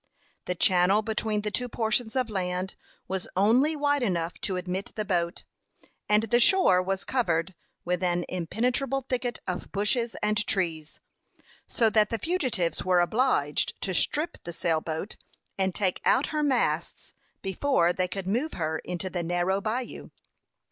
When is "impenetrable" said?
8.27-9.05